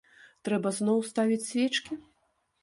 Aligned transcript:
Трэба 0.47 0.71
зноў 0.77 0.97
ставіць 1.11 1.47
свечкі? 1.51 1.93